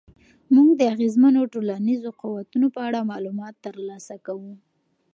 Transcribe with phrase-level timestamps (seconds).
[0.53, 4.53] موږ د اغېزمنو ټولنیزو قوتونو په اړه معلومات ترلاسه کوو.